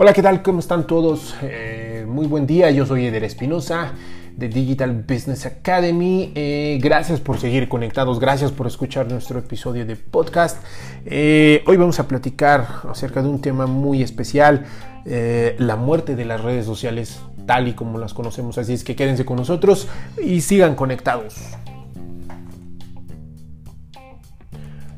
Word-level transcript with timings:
Hola, 0.00 0.12
¿qué 0.12 0.22
tal? 0.22 0.42
¿Cómo 0.42 0.60
están 0.60 0.86
todos? 0.86 1.34
Eh, 1.42 2.06
muy 2.08 2.28
buen 2.28 2.46
día, 2.46 2.70
yo 2.70 2.86
soy 2.86 3.06
Eder 3.06 3.24
Espinosa 3.24 3.94
de 4.36 4.48
Digital 4.48 5.04
Business 5.08 5.44
Academy. 5.44 6.30
Eh, 6.36 6.78
gracias 6.80 7.18
por 7.18 7.38
seguir 7.38 7.68
conectados, 7.68 8.20
gracias 8.20 8.52
por 8.52 8.68
escuchar 8.68 9.10
nuestro 9.10 9.40
episodio 9.40 9.84
de 9.84 9.96
podcast. 9.96 10.62
Eh, 11.04 11.64
hoy 11.66 11.76
vamos 11.76 11.98
a 11.98 12.06
platicar 12.06 12.64
acerca 12.88 13.22
de 13.22 13.28
un 13.28 13.40
tema 13.40 13.66
muy 13.66 14.02
especial, 14.02 14.66
la 15.04 15.76
muerte 15.76 16.14
de 16.14 16.26
las 16.26 16.42
redes 16.42 16.64
sociales 16.64 17.18
tal 17.46 17.66
y 17.66 17.72
como 17.72 17.98
las 17.98 18.14
conocemos. 18.14 18.58
Así 18.58 18.74
es 18.74 18.84
que 18.84 18.94
quédense 18.94 19.24
con 19.24 19.38
nosotros 19.38 19.88
y 20.22 20.42
sigan 20.42 20.76
conectados. 20.76 21.34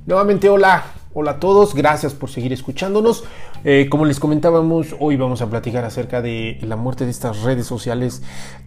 Nuevamente, 0.06 0.48
hola, 0.48 0.84
hola 1.12 1.32
a 1.32 1.40
todos, 1.40 1.74
gracias 1.74 2.14
por 2.14 2.30
seguir 2.30 2.54
escuchándonos. 2.54 3.22
Eh, 3.64 3.88
como 3.90 4.06
les 4.06 4.18
comentábamos, 4.18 4.96
hoy 4.98 5.18
vamos 5.18 5.42
a 5.42 5.50
platicar 5.50 5.84
acerca 5.84 6.22
de 6.22 6.58
la 6.62 6.76
muerte 6.76 7.04
de 7.04 7.10
estas 7.10 7.42
redes 7.42 7.66
sociales 7.66 8.22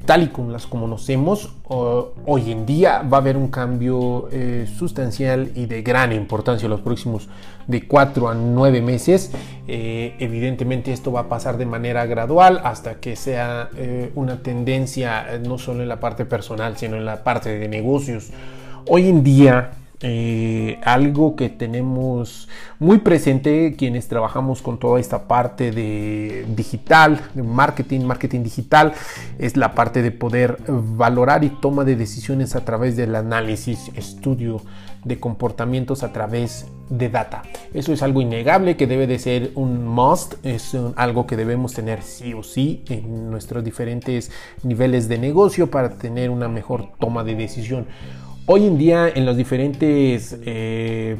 tal 0.05 0.21
y 0.21 0.27
como 0.27 0.51
las 0.51 0.67
conocemos. 0.67 1.55
hoy 1.67 2.51
en 2.51 2.67
día 2.67 3.01
va 3.01 3.17
a 3.17 3.21
haber 3.21 3.35
un 3.35 3.47
cambio 3.47 4.29
eh, 4.31 4.67
sustancial 4.77 5.51
y 5.55 5.65
de 5.65 5.81
gran 5.81 6.13
importancia 6.13 6.67
en 6.67 6.69
los 6.69 6.81
próximos 6.81 7.27
de 7.65 7.87
4 7.87 8.29
a 8.29 8.35
9 8.35 8.81
meses. 8.83 9.31
Eh, 9.67 10.15
evidentemente 10.19 10.93
esto 10.93 11.11
va 11.11 11.21
a 11.21 11.29
pasar 11.29 11.57
de 11.57 11.65
manera 11.65 12.05
gradual 12.05 12.61
hasta 12.63 12.99
que 12.99 13.15
sea 13.15 13.71
una 14.13 14.43
tendencia 14.43 15.39
no 15.43 15.57
solo 15.57 15.81
en 15.81 15.89
la 15.89 15.99
parte 15.99 16.25
personal, 16.25 16.77
sino 16.77 16.95
en 16.95 17.05
la 17.05 17.23
parte 17.23 17.57
de 17.57 17.67
negocios. 17.67 18.29
Hoy 18.87 19.09
en 19.09 19.23
día 19.23 19.71
eh, 20.05 20.81
algo 20.83 21.37
que 21.37 21.47
tenemos 21.47 22.49
muy 22.77 22.97
presente 22.97 23.75
quienes 23.77 24.09
trabajamos 24.09 24.61
con 24.61 24.77
toda 24.77 24.99
esta 24.99 25.29
parte 25.29 25.71
de 25.71 26.45
digital, 26.49 27.21
marketing, 27.35 28.01
marketing 28.01 28.43
digital, 28.43 28.93
es 29.39 29.55
la 29.55 29.73
parte 29.73 30.01
de 30.01 30.11
poder 30.11 30.57
valorar 30.67 31.45
y 31.45 31.49
toma 31.49 31.85
de 31.85 31.95
decisiones 31.95 32.55
a 32.57 32.65
través 32.65 32.97
del 32.97 33.15
análisis, 33.15 33.91
estudio 33.95 34.61
de 35.05 35.19
comportamientos 35.19 36.03
a 36.03 36.11
través 36.11 36.67
de 36.89 37.09
data. 37.09 37.43
Eso 37.73 37.93
es 37.93 38.03
algo 38.03 38.21
innegable 38.21 38.77
que 38.77 38.87
debe 38.87 39.07
de 39.07 39.19
ser 39.19 39.51
un 39.55 39.85
must, 39.85 40.35
es 40.45 40.75
algo 40.95 41.27
que 41.27 41.37
debemos 41.37 41.73
tener 41.73 42.01
sí 42.01 42.33
o 42.33 42.43
sí 42.43 42.83
en 42.89 43.31
nuestros 43.31 43.63
diferentes 43.63 44.31
niveles 44.63 45.07
de 45.07 45.17
negocio 45.17 45.71
para 45.71 45.91
tener 45.91 46.29
una 46.29 46.47
mejor 46.47 46.89
toma 46.99 47.23
de 47.23 47.35
decisión. 47.35 47.87
Hoy 48.45 48.65
en 48.67 48.77
día 48.77 49.07
en 49.07 49.25
los 49.25 49.37
diferentes 49.37 50.37
eh, 50.45 51.15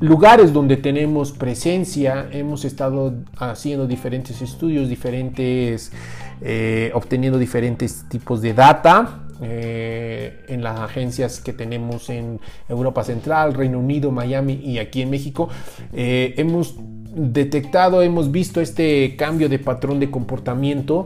lugares 0.00 0.54
donde 0.54 0.78
tenemos 0.78 1.32
presencia, 1.32 2.30
hemos 2.32 2.64
estado 2.64 3.12
haciendo 3.36 3.86
diferentes 3.86 4.40
estudios, 4.40 4.88
diferentes, 4.88 5.92
eh, 6.40 6.90
obteniendo 6.94 7.38
diferentes 7.38 8.06
tipos 8.08 8.40
de 8.40 8.54
data. 8.54 9.22
Eh, 9.42 10.46
en 10.48 10.62
las 10.62 10.80
agencias 10.80 11.40
que 11.40 11.52
tenemos 11.52 12.08
en 12.08 12.40
Europa 12.70 13.04
Central, 13.04 13.52
Reino 13.52 13.78
Unido, 13.78 14.10
Miami 14.10 14.54
y 14.54 14.78
aquí 14.78 15.02
en 15.02 15.10
México, 15.10 15.50
hemos 15.92 16.74
detectado, 17.14 18.00
hemos 18.00 18.30
visto 18.30 18.62
este 18.62 19.14
cambio 19.16 19.50
de 19.50 19.58
patrón 19.58 20.00
de 20.00 20.10
comportamiento 20.10 21.04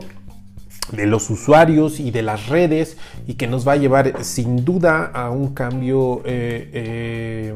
de 0.91 1.05
los 1.05 1.29
usuarios 1.29 1.99
y 1.99 2.11
de 2.11 2.21
las 2.21 2.47
redes 2.47 2.97
y 3.27 3.35
que 3.35 3.47
nos 3.47 3.67
va 3.67 3.73
a 3.73 3.75
llevar 3.77 4.23
sin 4.23 4.65
duda 4.65 5.05
a 5.05 5.29
un 5.29 5.53
cambio 5.53 6.21
eh, 6.25 6.69
eh, 6.73 7.55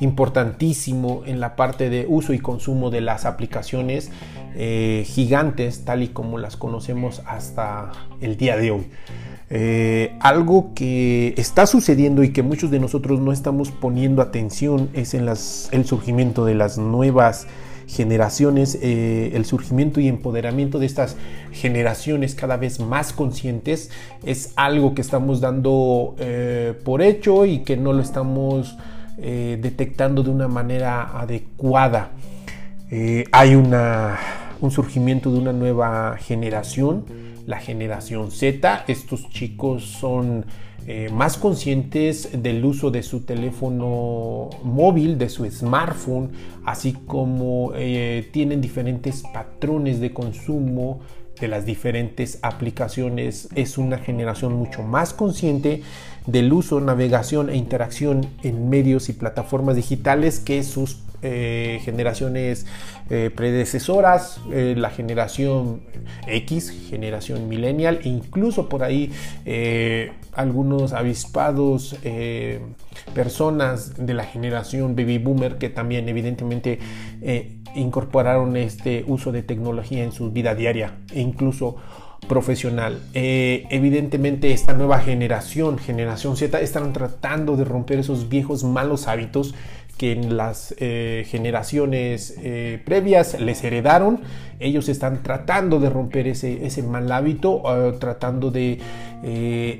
importantísimo 0.00 1.22
en 1.24 1.40
la 1.40 1.56
parte 1.56 1.88
de 1.88 2.06
uso 2.08 2.32
y 2.32 2.38
consumo 2.38 2.90
de 2.90 3.00
las 3.00 3.24
aplicaciones 3.24 4.10
eh, 4.56 5.04
gigantes 5.06 5.84
tal 5.84 6.02
y 6.02 6.08
como 6.08 6.38
las 6.38 6.56
conocemos 6.56 7.22
hasta 7.26 7.92
el 8.20 8.36
día 8.36 8.56
de 8.56 8.70
hoy. 8.70 8.86
algo 10.20 10.72
que 10.74 11.34
está 11.36 11.66
sucediendo 11.66 12.22
y 12.22 12.32
que 12.32 12.42
muchos 12.42 12.70
de 12.70 12.80
nosotros 12.80 13.20
no 13.20 13.32
estamos 13.32 13.70
poniendo 13.70 14.20
atención 14.20 14.90
es 14.94 15.14
en 15.14 15.26
las, 15.26 15.68
el 15.72 15.84
surgimiento 15.86 16.44
de 16.44 16.54
las 16.54 16.76
nuevas 16.76 17.46
generaciones, 17.86 18.78
eh, 18.82 19.32
el 19.34 19.44
surgimiento 19.44 20.00
y 20.00 20.08
empoderamiento 20.08 20.78
de 20.78 20.86
estas 20.86 21.16
generaciones 21.52 22.34
cada 22.34 22.56
vez 22.56 22.80
más 22.80 23.12
conscientes 23.12 23.90
es 24.24 24.52
algo 24.56 24.94
que 24.94 25.00
estamos 25.00 25.40
dando 25.40 26.14
eh, 26.18 26.74
por 26.84 27.02
hecho 27.02 27.44
y 27.46 27.60
que 27.60 27.76
no 27.76 27.92
lo 27.92 28.02
estamos 28.02 28.76
eh, 29.18 29.58
detectando 29.60 30.22
de 30.22 30.30
una 30.30 30.48
manera 30.48 31.18
adecuada. 31.18 32.10
hay 33.32 33.54
una, 33.54 34.18
un 34.60 34.70
surgimiento 34.70 35.32
de 35.32 35.38
una 35.38 35.52
nueva 35.52 36.16
generación, 36.18 37.04
la 37.46 37.58
generación 37.58 38.30
Z. 38.30 38.84
Estos 38.88 39.28
chicos 39.30 39.84
son 39.84 40.46
eh, 40.86 41.08
más 41.10 41.38
conscientes 41.38 42.42
del 42.42 42.64
uso 42.64 42.90
de 42.90 43.02
su 43.02 43.20
teléfono 43.20 44.50
móvil, 44.62 45.16
de 45.16 45.30
su 45.30 45.50
smartphone, 45.50 46.32
así 46.64 46.92
como 46.92 47.72
eh, 47.74 48.28
tienen 48.32 48.60
diferentes 48.60 49.22
patrones 49.32 50.00
de 50.00 50.12
consumo 50.12 51.00
de 51.40 51.48
las 51.48 51.64
diferentes 51.64 52.38
aplicaciones. 52.42 53.48
Es 53.54 53.78
una 53.78 53.98
generación 53.98 54.54
mucho 54.54 54.82
más 54.82 55.14
consciente 55.14 55.82
del 56.26 56.52
uso, 56.52 56.80
navegación 56.80 57.50
e 57.50 57.56
interacción 57.56 58.26
en 58.42 58.68
medios 58.70 59.08
y 59.08 59.12
plataformas 59.12 59.76
digitales 59.76 60.40
que 60.40 60.62
sus 60.62 60.98
eh, 61.26 61.80
generaciones 61.82 62.66
eh, 63.08 63.30
predecesoras, 63.34 64.42
eh, 64.52 64.74
la 64.76 64.90
generación 64.90 65.80
X, 66.26 66.70
generación 66.90 67.48
millennial, 67.48 68.00
e 68.04 68.10
incluso 68.10 68.68
por 68.68 68.82
ahí 68.82 69.10
algunos 70.34 70.92
avispados 70.92 71.96
personas 73.14 74.06
de 74.06 74.12
la 74.12 74.24
generación 74.24 74.96
baby 74.96 75.16
boomer 75.16 75.56
que 75.56 75.70
también 75.70 76.08
evidentemente 76.10 76.78
incorporaron 77.74 78.56
este 78.56 79.04
uso 79.06 79.32
de 79.32 79.42
tecnología 79.42 80.04
en 80.04 80.12
su 80.12 80.30
vida 80.30 80.54
diaria. 80.54 80.98
E 81.12 81.20
incluso 81.20 81.76
profesional. 82.28 83.00
evidentemente 83.14 84.52
esta 84.52 84.72
nueva 84.72 84.98
generación, 85.00 85.78
generación 85.78 86.36
Z, 86.36 86.60
están 86.60 86.92
tratando 86.92 87.56
de 87.56 87.64
romper 87.64 87.98
esos 87.98 88.28
viejos 88.28 88.64
malos 88.64 89.08
hábitos 89.08 89.54
que 89.96 90.12
en 90.12 90.36
las 90.36 90.74
eh, 90.78 91.24
generaciones 91.28 92.36
eh, 92.42 92.80
previas 92.84 93.40
les 93.40 93.62
heredaron. 93.62 94.20
Ellos 94.58 94.88
están 94.88 95.22
tratando 95.22 95.78
de 95.78 95.90
romper 95.90 96.26
ese, 96.26 96.66
ese 96.66 96.82
mal 96.82 97.10
hábito, 97.12 97.62
eh, 97.66 97.92
tratando 97.98 98.50
de 98.50 98.78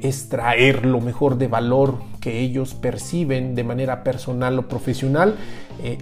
extraer 0.03 0.87
lo 0.87 1.03
mejor 1.03 1.37
de 1.37 1.49
valor 1.49 1.99
que 2.23 2.41
ellos 2.41 2.73
perciben 2.73 3.55
de 3.55 3.63
manera 3.63 4.03
personal 4.03 4.59
o 4.59 4.69
profesional, 4.69 5.37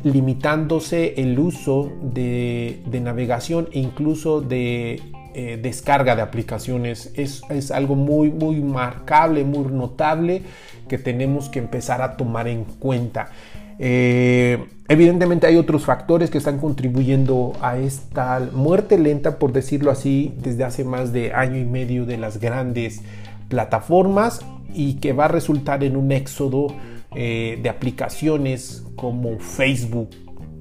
limitándose 0.04 1.14
el 1.16 1.36
uso 1.40 1.90
de, 2.02 2.78
navegación 3.02 3.68
e 3.72 3.80
incluso 3.80 4.42
de 4.42 5.02
descarga 5.34 6.16
de 6.16 6.22
aplicaciones. 6.22 7.12
Es, 7.14 7.42
es 7.48 7.70
algo 7.70 7.94
muy, 7.94 8.30
muy 8.30 8.60
marcable, 8.60 9.44
muy 9.44 9.66
notable 9.72 10.42
que 10.88 10.98
tenemos 10.98 11.48
que 11.48 11.58
empezar 11.58 12.02
a 12.02 12.16
tomar 12.16 12.48
en 12.48 12.64
cuenta. 12.64 13.30
Eh, 13.78 14.64
evidentemente 14.88 15.46
hay 15.46 15.56
otros 15.56 15.84
factores 15.84 16.30
que 16.30 16.38
están 16.38 16.58
contribuyendo 16.58 17.52
a 17.60 17.78
esta 17.78 18.40
muerte 18.52 18.98
lenta, 18.98 19.38
por 19.38 19.52
decirlo 19.52 19.90
así, 19.90 20.34
desde 20.38 20.64
hace 20.64 20.84
más 20.84 21.12
de 21.12 21.32
año 21.32 21.58
y 21.58 21.64
medio 21.64 22.06
de 22.06 22.16
las 22.16 22.38
grandes 22.38 23.00
plataformas 23.48 24.44
y 24.72 24.94
que 24.94 25.12
va 25.12 25.26
a 25.26 25.28
resultar 25.28 25.82
en 25.84 25.96
un 25.96 26.12
éxodo 26.12 26.68
eh, 27.14 27.58
de 27.62 27.68
aplicaciones 27.68 28.84
como 28.96 29.38
Facebook, 29.38 30.10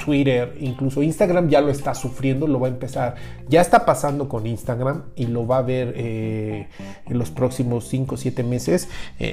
Twitter, 0.03 0.55
incluso 0.59 1.03
Instagram 1.03 1.49
ya 1.49 1.61
lo 1.61 1.69
está 1.69 1.93
sufriendo, 1.93 2.47
lo 2.47 2.59
va 2.59 2.67
a 2.67 2.71
empezar, 2.71 3.15
ya 3.47 3.61
está 3.61 3.85
pasando 3.85 4.27
con 4.27 4.47
Instagram 4.47 5.03
y 5.15 5.27
lo 5.27 5.45
va 5.45 5.59
a 5.59 5.61
ver 5.61 5.93
eh, 5.95 6.67
en 7.05 7.17
los 7.17 7.31
próximos 7.31 7.87
5 7.87 8.15
o 8.15 8.17
7 8.17 8.43
meses. 8.43 8.89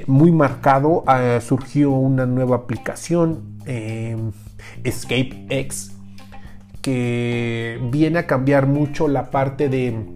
muy 0.06 0.32
marcado, 0.32 1.04
ah, 1.06 1.38
surgió 1.40 1.90
una 1.90 2.26
nueva 2.26 2.56
aplicación 2.56 3.58
Em, 3.68 4.32
Escape 4.82 5.44
X, 5.50 5.92
que 6.80 7.78
viene 7.92 8.20
a 8.20 8.26
cambiar 8.26 8.66
mucho 8.66 9.08
la 9.08 9.30
parte 9.30 9.68
de 9.68 10.06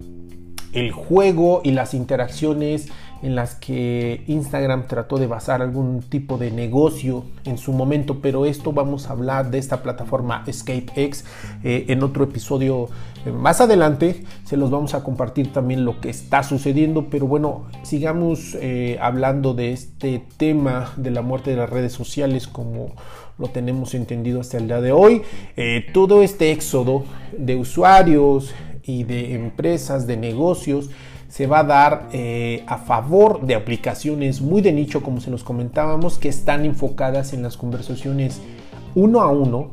el 0.72 0.90
juego 0.90 1.60
y 1.62 1.72
las 1.72 1.92
interacciones 1.92 2.88
en 3.22 3.36
las 3.36 3.54
que 3.54 4.24
Instagram 4.26 4.88
trató 4.88 5.16
de 5.16 5.28
basar 5.28 5.62
algún 5.62 6.02
tipo 6.02 6.38
de 6.38 6.50
negocio 6.50 7.24
en 7.44 7.56
su 7.56 7.72
momento, 7.72 8.18
pero 8.20 8.46
esto 8.46 8.72
vamos 8.72 9.08
a 9.08 9.12
hablar 9.12 9.50
de 9.50 9.58
esta 9.58 9.82
plataforma 9.82 10.42
EscapeX 10.46 11.24
eh, 11.62 11.86
en 11.88 12.02
otro 12.02 12.24
episodio 12.24 12.88
eh, 13.24 13.30
más 13.30 13.60
adelante. 13.60 14.24
Se 14.44 14.56
los 14.56 14.70
vamos 14.70 14.94
a 14.94 15.04
compartir 15.04 15.52
también 15.52 15.84
lo 15.84 16.00
que 16.00 16.10
está 16.10 16.42
sucediendo, 16.42 17.06
pero 17.10 17.28
bueno, 17.28 17.66
sigamos 17.82 18.56
eh, 18.60 18.98
hablando 19.00 19.54
de 19.54 19.72
este 19.72 20.24
tema 20.36 20.92
de 20.96 21.12
la 21.12 21.22
muerte 21.22 21.50
de 21.50 21.56
las 21.56 21.70
redes 21.70 21.92
sociales 21.92 22.48
como 22.48 22.92
lo 23.38 23.48
tenemos 23.48 23.94
entendido 23.94 24.40
hasta 24.40 24.58
el 24.58 24.66
día 24.66 24.80
de 24.80 24.92
hoy. 24.92 25.22
todo 25.94 26.22
este 26.22 26.52
éxodo 26.52 27.04
de 27.36 27.56
usuarios 27.56 28.52
y 28.84 29.04
de 29.04 29.34
empresas, 29.34 30.06
de 30.06 30.16
negocios, 30.16 30.90
se 31.32 31.46
va 31.46 31.60
a 31.60 31.64
dar 31.64 32.08
eh, 32.12 32.62
a 32.66 32.76
favor 32.76 33.40
de 33.40 33.54
aplicaciones 33.54 34.42
muy 34.42 34.60
de 34.60 34.70
nicho, 34.70 35.02
como 35.02 35.18
se 35.22 35.30
los 35.30 35.42
comentábamos, 35.42 36.18
que 36.18 36.28
están 36.28 36.66
enfocadas 36.66 37.32
en 37.32 37.42
las 37.42 37.56
conversaciones 37.56 38.42
uno 38.94 39.22
a 39.22 39.28
uno, 39.28 39.70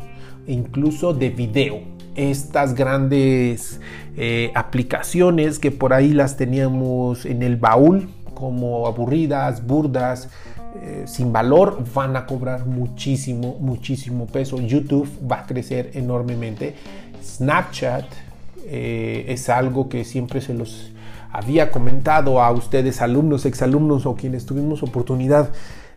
e 0.47 0.53
incluso 0.53 1.13
de 1.13 1.31
video. 1.31 1.81
Estas 2.15 2.75
grandes 2.75 3.81
eh, 4.15 4.53
aplicaciones 4.55 5.59
que 5.59 5.69
por 5.69 5.91
ahí 5.91 6.13
las 6.13 6.37
teníamos 6.37 7.25
en 7.25 7.43
el 7.43 7.57
baúl, 7.57 8.07
como 8.35 8.87
aburridas, 8.87 9.67
burdas, 9.67 10.29
eh, 10.81 11.03
sin 11.07 11.33
valor, 11.33 11.83
van 11.93 12.15
a 12.15 12.25
cobrar 12.25 12.67
muchísimo, 12.67 13.57
muchísimo 13.59 14.27
peso. 14.27 14.61
YouTube 14.61 15.09
va 15.29 15.41
a 15.41 15.45
crecer 15.45 15.91
enormemente. 15.93 16.75
Snapchat 17.21 18.05
es 18.71 19.49
algo 19.49 19.89
que 19.89 20.05
siempre 20.05 20.41
se 20.41 20.53
los 20.53 20.91
había 21.31 21.71
comentado 21.71 22.41
a 22.41 22.51
ustedes, 22.51 23.01
alumnos, 23.01 23.45
exalumnos 23.45 24.05
o 24.05 24.15
quienes 24.15 24.45
tuvimos 24.45 24.83
oportunidad 24.83 25.51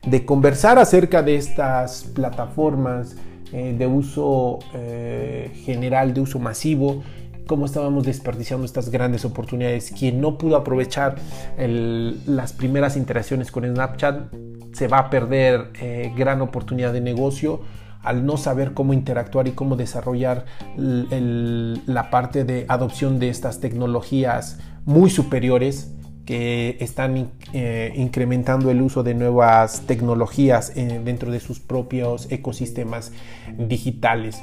de 0.07 0.25
conversar 0.25 0.79
acerca 0.79 1.23
de 1.23 1.37
estas 1.37 2.05
plataformas 2.05 3.17
eh, 3.53 3.75
de 3.79 3.87
uso 3.87 4.59
eh, 4.75 5.51
general, 5.65 6.13
de 6.15 6.21
uso 6.21 6.39
masivo, 6.39 7.03
cómo 7.47 7.67
estábamos 7.67 8.05
desperdiciando 8.05 8.65
estas 8.65 8.91
grandes 8.91 9.25
oportunidades. 9.25 9.93
Quien 9.93 10.21
no 10.21 10.39
pudo 10.39 10.57
aprovechar 10.57 11.17
las 11.59 12.53
primeras 12.53 12.97
interacciones 12.97 13.51
con 13.51 13.65
Snapchat 13.65 14.33
se 14.73 14.89
va 14.89 14.99
a 14.99 15.11
perder 15.11 15.71
eh, 15.81 16.13
gran 16.17 16.41
oportunidad 16.41 16.93
de 16.93 17.01
negocio 17.01 17.61
al 18.03 18.27
no 18.27 18.37
saber 18.37 18.75
cómo 18.75 18.95
interactuar 18.95 19.47
y 19.47 19.53
cómo 19.53 19.77
desarrollar 19.77 20.45
la 20.77 22.11
parte 22.11 22.45
de 22.45 22.67
adopción 22.69 23.19
de 23.21 23.29
estas 23.29 23.61
tecnologías 23.61 24.59
muy 24.85 25.11
superiores 25.11 25.93
que 26.25 26.77
están 26.81 27.31
eh, 27.53 27.93
incrementando 27.97 28.71
el 28.71 28.81
uso 28.81 29.03
de 29.03 29.15
nuevas 29.15 29.83
tecnologías 29.87 30.73
eh, 30.77 31.01
dentro 31.05 31.33
de 31.33 31.41
sus 31.41 31.59
propios 31.59 32.31
ecosistemas 32.31 33.13
digitales. 33.59 34.41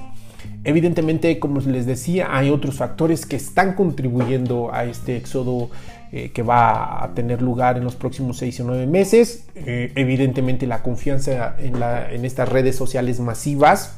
Evidentemente, 0.64 1.40
como 1.40 1.60
les 1.62 1.86
decía, 1.86 2.28
hay 2.32 2.50
otros 2.50 2.76
factores 2.76 3.26
que 3.26 3.36
están 3.36 3.76
contribuyendo 3.76 4.74
a 4.74 4.86
este 4.86 5.18
éxodo 5.18 5.70
eh, 6.12 6.32
que 6.34 6.44
va 6.44 7.04
a 7.04 7.14
tener 7.14 7.42
lugar 7.42 7.78
en 7.78 7.84
los 7.84 7.96
próximos 7.96 8.38
6 8.38 8.62
o 8.62 8.64
9 8.66 8.88
meses. 8.88 9.48
evidentemente, 9.56 10.66
la 10.68 10.82
confianza 10.82 11.56
en, 11.60 12.26
estas 12.26 12.50
redes 12.50 12.76
sociales 12.76 13.20
masivas 13.20 13.98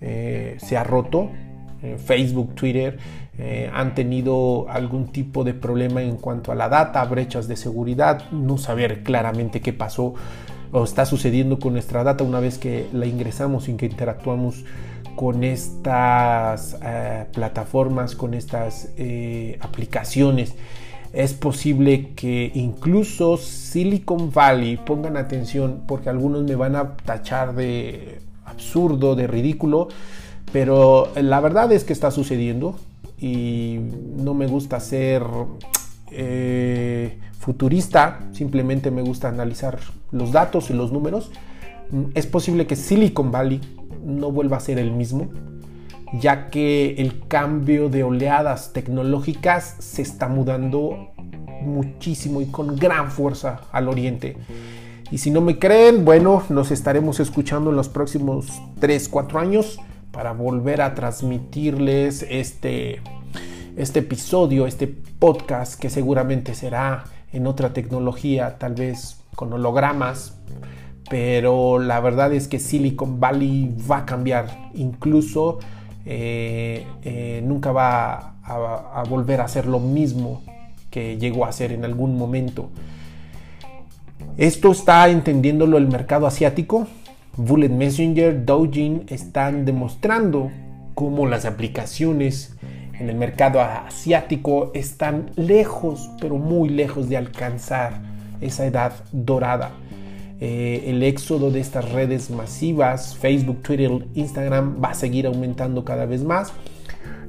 se 0.00 0.76
ha 0.76 0.84
roto. 0.84 1.30
Facebook, 2.06 2.54
Twitter, 2.54 2.98
eh, 3.38 3.68
han 3.72 3.94
tenido 3.94 4.66
algún 4.68 5.08
tipo 5.08 5.42
de 5.42 5.54
problema 5.54 6.02
en 6.02 6.16
cuanto 6.16 6.52
a 6.52 6.54
la 6.54 6.68
data, 6.68 7.04
brechas 7.04 7.48
de 7.48 7.56
seguridad, 7.56 8.30
no 8.30 8.58
saber 8.58 9.02
claramente 9.02 9.60
qué 9.60 9.72
pasó 9.72 10.14
o 10.70 10.84
está 10.84 11.04
sucediendo 11.04 11.58
con 11.58 11.72
nuestra 11.72 12.04
data 12.04 12.24
una 12.24 12.40
vez 12.40 12.58
que 12.58 12.88
la 12.92 13.06
ingresamos 13.06 13.68
y 13.68 13.74
que 13.74 13.86
interactuamos 13.86 14.64
con 15.16 15.44
estas 15.44 16.76
eh, 16.82 17.26
plataformas, 17.32 18.14
con 18.14 18.34
estas 18.34 18.90
eh, 18.96 19.58
aplicaciones. 19.60 20.54
Es 21.12 21.32
posible 21.32 22.10
que 22.16 22.50
incluso 22.54 23.36
Silicon 23.36 24.32
Valley 24.32 24.76
pongan 24.76 25.16
atención 25.16 25.82
porque 25.86 26.08
algunos 26.08 26.42
me 26.42 26.56
van 26.56 26.74
a 26.74 26.96
tachar 26.96 27.54
de 27.54 28.18
absurdo, 28.44 29.14
de 29.14 29.28
ridículo, 29.28 29.88
pero 30.52 31.12
la 31.14 31.40
verdad 31.40 31.70
es 31.72 31.84
que 31.84 31.92
está 31.92 32.10
sucediendo 32.10 32.76
y 33.24 33.80
no 34.18 34.34
me 34.34 34.46
gusta 34.46 34.78
ser 34.80 35.22
eh, 36.10 37.18
futurista, 37.38 38.20
simplemente 38.32 38.90
me 38.90 39.00
gusta 39.00 39.30
analizar 39.30 39.78
los 40.12 40.30
datos 40.30 40.68
y 40.68 40.74
los 40.74 40.92
números. 40.92 41.30
Mm, 41.90 42.10
es 42.14 42.26
posible 42.26 42.66
que 42.66 42.76
Silicon 42.76 43.32
Valley 43.32 43.62
no 44.04 44.30
vuelva 44.30 44.58
a 44.58 44.60
ser 44.60 44.78
el 44.78 44.92
mismo, 44.92 45.30
ya 46.20 46.50
que 46.50 46.96
el 46.98 47.26
cambio 47.26 47.88
de 47.88 48.02
oleadas 48.04 48.74
tecnológicas 48.74 49.76
se 49.78 50.02
está 50.02 50.28
mudando 50.28 51.14
muchísimo 51.62 52.42
y 52.42 52.46
con 52.46 52.76
gran 52.76 53.10
fuerza 53.10 53.62
al 53.72 53.88
oriente. 53.88 54.36
Y 55.10 55.16
si 55.16 55.30
no 55.30 55.40
me 55.40 55.58
creen, 55.58 56.04
bueno, 56.04 56.42
nos 56.50 56.70
estaremos 56.70 57.20
escuchando 57.20 57.70
en 57.70 57.76
los 57.76 57.88
próximos 57.88 58.48
3, 58.80 59.08
4 59.08 59.38
años 59.38 59.78
para 60.10 60.32
volver 60.32 60.82
a 60.82 60.94
transmitirles 60.94 62.26
este, 62.28 63.00
este 63.76 64.00
episodio, 64.00 64.66
este 64.66 64.86
podcast 64.86 65.78
que 65.78 65.90
seguramente 65.90 66.54
será 66.54 67.04
en 67.32 67.46
otra 67.46 67.72
tecnología, 67.72 68.58
tal 68.58 68.74
vez 68.74 69.20
con 69.34 69.52
hologramas, 69.52 70.36
pero 71.10 71.78
la 71.78 72.00
verdad 72.00 72.32
es 72.32 72.48
que 72.48 72.58
Silicon 72.58 73.18
Valley 73.20 73.74
va 73.90 73.98
a 73.98 74.06
cambiar, 74.06 74.70
incluso 74.74 75.58
eh, 76.06 76.86
eh, 77.02 77.42
nunca 77.44 77.72
va 77.72 78.36
a, 78.44 79.02
volver 79.08 79.40
a 79.40 79.48
ser 79.48 79.66
lo 79.66 79.80
mismo 79.80 80.42
que 80.90 81.18
llegó 81.18 81.44
a 81.44 81.52
ser 81.52 81.72
en 81.72 81.84
algún 81.84 82.16
momento. 82.16 82.70
Esto 84.36 84.70
está 84.70 85.08
entendiéndolo 85.08 85.78
el 85.78 85.88
mercado 85.88 86.26
asiático, 86.26 86.86
Bullet 87.36 87.68
Messenger, 87.68 88.44
Doujin 88.44 89.04
están 89.08 89.64
demostrando 89.64 90.52
cómo 90.94 91.26
las 91.26 91.44
aplicaciones 91.44 92.53
en 92.98 93.08
el 93.08 93.16
mercado 93.16 93.60
asiático 93.60 94.70
están 94.74 95.30
lejos, 95.36 96.10
pero 96.20 96.36
muy 96.36 96.68
lejos 96.68 97.08
de 97.08 97.16
alcanzar 97.16 98.00
esa 98.40 98.66
edad 98.66 98.92
dorada. 99.12 99.72
Eh, 100.40 100.84
el 100.88 101.02
éxodo 101.02 101.50
de 101.50 101.60
estas 101.60 101.90
redes 101.92 102.30
masivas, 102.30 103.16
Facebook, 103.16 103.62
Twitter, 103.62 103.90
Instagram, 104.14 104.82
va 104.82 104.90
a 104.90 104.94
seguir 104.94 105.26
aumentando 105.26 105.84
cada 105.84 106.06
vez 106.06 106.22
más 106.22 106.52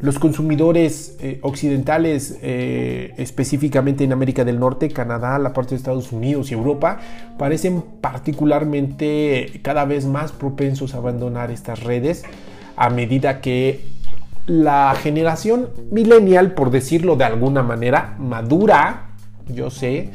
los 0.01 0.19
consumidores 0.19 1.17
eh, 1.19 1.39
occidentales, 1.41 2.37
eh, 2.41 3.13
específicamente 3.17 4.03
en 4.03 4.11
América 4.11 4.43
del 4.43 4.59
Norte, 4.59 4.89
Canadá, 4.89 5.39
la 5.39 5.53
parte 5.53 5.71
de 5.71 5.77
Estados 5.77 6.11
Unidos 6.11 6.51
y 6.51 6.53
Europa, 6.53 6.99
parecen 7.37 7.83
particularmente 8.01 9.59
cada 9.63 9.85
vez 9.85 10.05
más 10.05 10.31
propensos 10.31 10.93
a 10.93 10.97
abandonar 10.97 11.49
estas 11.49 11.83
redes 11.83 12.23
a 12.75 12.89
medida 12.89 13.41
que 13.41 13.94
la 14.47 14.95
generación 15.01 15.69
millennial, 15.91 16.53
por 16.53 16.69
decirlo 16.69 17.15
de 17.15 17.23
alguna 17.23 17.63
manera, 17.63 18.15
madura, 18.19 19.09
yo 19.47 19.69
sé, 19.69 20.11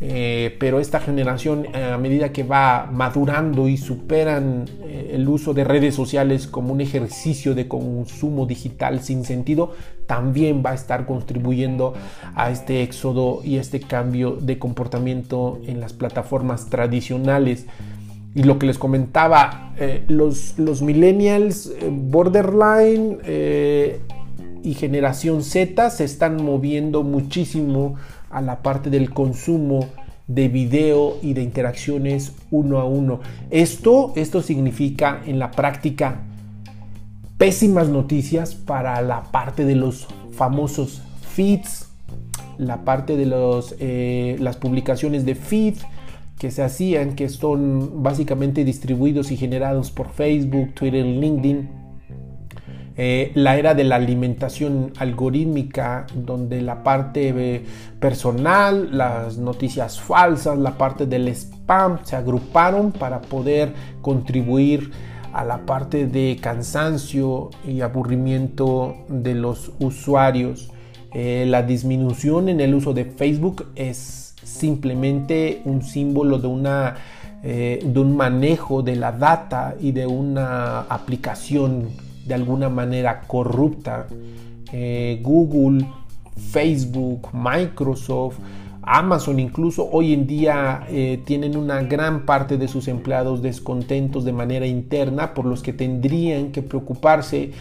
eh, 0.00 0.56
pero 0.58 0.80
esta 0.80 1.00
generación 1.00 1.66
eh, 1.72 1.82
a 1.82 1.96
medida 1.96 2.30
que 2.30 2.42
va 2.42 2.90
madurando 2.92 3.68
y 3.68 3.78
superan 3.78 4.66
eh, 4.82 5.12
el 5.14 5.26
uso 5.28 5.54
de 5.54 5.64
redes 5.64 5.94
sociales 5.94 6.46
como 6.46 6.72
un 6.74 6.80
ejercicio 6.80 7.54
de 7.54 7.68
consumo 7.68 8.44
digital 8.44 9.00
sin 9.00 9.24
sentido, 9.24 9.72
también 10.06 10.62
va 10.64 10.72
a 10.72 10.74
estar 10.74 11.06
contribuyendo 11.06 11.94
a 12.34 12.50
este 12.50 12.82
éxodo 12.82 13.40
y 13.44 13.56
este 13.56 13.80
cambio 13.80 14.32
de 14.32 14.58
comportamiento 14.58 15.60
en 15.66 15.80
las 15.80 15.94
plataformas 15.94 16.68
tradicionales. 16.68 17.66
Y 18.34 18.42
lo 18.42 18.58
que 18.58 18.66
les 18.66 18.78
comentaba, 18.78 19.72
los, 20.08 20.58
los, 20.58 20.82
millennials 20.82 21.72
borderline 21.88 23.18
y 24.64 24.74
generación 24.74 25.42
Z 25.42 25.90
se 25.90 26.04
están 26.04 26.42
moviendo 26.42 27.04
muchísimo 27.04 27.94
a 28.30 28.42
la 28.42 28.62
parte 28.62 28.90
del 28.90 29.10
consumo 29.10 29.86
de 30.26 30.48
video 30.48 31.18
y 31.22 31.34
de 31.34 31.42
interacciones 31.42 32.32
uno 32.50 32.80
a 32.80 32.84
uno. 32.84 33.20
Esto, 33.50 34.12
esto 34.16 34.42
significa 34.42 35.20
en 35.26 35.38
la 35.38 35.50
práctica 35.50 36.22
pésimas 37.38 37.88
noticias 37.88 38.54
para 38.54 39.00
la 39.02 39.24
parte 39.24 39.64
de 39.64 39.74
los 39.74 40.06
famosos 40.32 41.02
feeds, 41.34 41.88
la 42.58 42.84
parte 42.84 43.16
de 43.16 43.26
los, 43.26 43.74
eh, 43.80 44.36
las 44.40 44.56
publicaciones 44.56 45.24
de 45.24 45.34
feed 45.34 45.74
que 46.38 46.50
se 46.50 46.62
hacían, 46.62 47.14
que 47.14 47.28
son 47.28 48.02
básicamente 48.02 48.64
distribuidos 48.64 49.30
y 49.30 49.36
generados 49.36 49.90
por 49.90 50.08
Facebook, 50.10 50.74
Twitter, 50.74 51.04
LinkedIn. 51.04 51.68
eh, 52.96 53.32
la 53.34 53.56
era 53.56 53.74
de 53.74 53.84
la 53.84 53.96
alimentación 53.96 54.92
algorítmica, 54.98 56.06
donde 56.14 56.62
la 56.62 56.82
parte 56.84 57.32
eh, 57.36 57.64
personal, 57.98 58.96
las 58.96 59.36
noticias 59.38 60.00
falsas, 60.00 60.58
la 60.58 60.78
parte 60.78 61.06
del 61.06 61.28
spam 61.28 61.98
se 62.04 62.14
agruparon 62.16 62.92
para 62.92 63.20
poder 63.20 63.72
contribuir 64.00 64.92
a 65.32 65.44
la 65.44 65.66
parte 65.66 66.06
de 66.06 66.38
cansancio 66.40 67.50
y 67.66 67.80
aburrimiento 67.80 68.96
de 69.08 69.34
los 69.34 69.72
usuarios. 69.80 70.70
Eh, 71.12 71.44
la 71.48 71.62
disminución 71.62 72.48
en 72.48 72.60
el 72.60 72.74
uso 72.74 72.92
de 72.92 73.04
Facebook 73.04 73.66
es 73.74 74.33
simplemente 74.44 75.62
un 75.64 75.82
símbolo 75.82 76.38
de 76.38 76.46
una 76.46 76.94
de 77.44 78.00
un 78.00 78.16
manejo 78.16 78.82
de 78.82 78.96
la 78.96 79.12
data 79.12 79.74
y 79.78 79.92
de 79.92 80.06
una 80.06 80.80
aplicación 80.88 81.90
de 82.26 82.34
alguna 82.34 82.68
manera 82.68 83.22
corrupta. 83.26 84.06
Eh, 84.72 85.20
Google, 85.22 85.86
Facebook, 86.36 87.28
Microsoft, 87.32 88.38
Amazon 88.82 89.40
incluso 89.40 89.88
hoy 89.90 90.12
en 90.12 90.26
día 90.26 90.84
eh, 90.90 91.22
tienen 91.24 91.56
una 91.56 91.82
gran 91.82 92.26
parte 92.26 92.58
de 92.58 92.68
sus 92.68 92.88
empleados 92.88 93.40
descontentos 93.40 94.24
de 94.24 94.32
manera 94.32 94.66
interna 94.66 95.32
por 95.32 95.46
los 95.46 95.62
que 95.62 95.72
tendrían 95.72 96.52
que 96.52 96.60
preocuparse 96.60 97.52